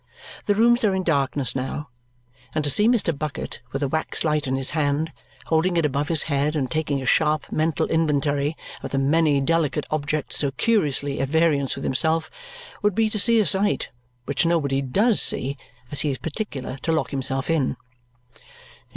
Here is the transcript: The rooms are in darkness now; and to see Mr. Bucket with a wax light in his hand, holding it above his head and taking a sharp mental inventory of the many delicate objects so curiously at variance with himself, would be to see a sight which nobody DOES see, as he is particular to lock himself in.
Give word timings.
The 0.47 0.55
rooms 0.55 0.83
are 0.83 0.95
in 0.95 1.03
darkness 1.03 1.55
now; 1.55 1.89
and 2.55 2.63
to 2.63 2.71
see 2.71 2.87
Mr. 2.87 3.15
Bucket 3.15 3.59
with 3.71 3.83
a 3.83 3.87
wax 3.87 4.23
light 4.23 4.47
in 4.47 4.55
his 4.55 4.71
hand, 4.71 5.13
holding 5.45 5.77
it 5.77 5.85
above 5.85 6.07
his 6.07 6.23
head 6.23 6.55
and 6.55 6.71
taking 6.71 7.03
a 7.03 7.05
sharp 7.05 7.51
mental 7.51 7.85
inventory 7.85 8.57
of 8.81 8.89
the 8.89 8.97
many 8.97 9.39
delicate 9.41 9.85
objects 9.91 10.37
so 10.39 10.49
curiously 10.49 11.19
at 11.19 11.29
variance 11.29 11.75
with 11.75 11.83
himself, 11.83 12.31
would 12.81 12.95
be 12.95 13.11
to 13.11 13.19
see 13.19 13.39
a 13.39 13.45
sight 13.45 13.89
which 14.25 14.43
nobody 14.43 14.81
DOES 14.81 15.21
see, 15.21 15.55
as 15.91 16.01
he 16.01 16.09
is 16.09 16.17
particular 16.17 16.77
to 16.79 16.91
lock 16.91 17.11
himself 17.11 17.47
in. 17.47 17.77